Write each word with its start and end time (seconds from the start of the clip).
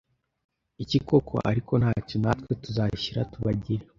iki 0.83 0.97
koko? 1.07 1.35
ariko 1.51 1.73
ntacyo 1.81 2.15
natwe 2.23 2.51
tuzashyira 2.63 3.19
tubagire” 3.31 3.85